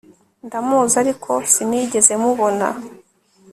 Ndamuzi 0.45 0.95
ariko 1.03 1.31
sinigeze 1.51 2.13
mubona 2.23 2.67